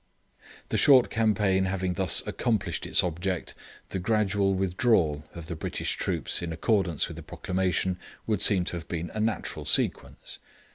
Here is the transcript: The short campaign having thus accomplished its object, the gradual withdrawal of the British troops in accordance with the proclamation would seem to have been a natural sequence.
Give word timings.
The 0.69 0.77
short 0.79 1.11
campaign 1.11 1.65
having 1.65 1.93
thus 1.93 2.25
accomplished 2.25 2.87
its 2.87 3.03
object, 3.03 3.53
the 3.89 3.99
gradual 3.99 4.55
withdrawal 4.55 5.25
of 5.35 5.45
the 5.45 5.55
British 5.55 5.95
troops 5.95 6.41
in 6.41 6.51
accordance 6.51 7.07
with 7.07 7.17
the 7.17 7.21
proclamation 7.21 7.99
would 8.25 8.41
seem 8.41 8.65
to 8.65 8.77
have 8.77 8.87
been 8.87 9.11
a 9.13 9.19
natural 9.19 9.63
sequence. 9.63 10.39